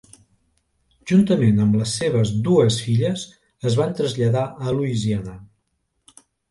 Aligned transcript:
Juntament 1.11 1.59
amb 1.67 1.77
les 1.81 1.93
seves 1.99 2.33
dues 2.49 2.81
filles 2.89 3.29
es 3.73 3.79
van 3.83 3.97
traslladar 4.01 4.49
a 4.53 4.79
Louisiana. 4.81 5.41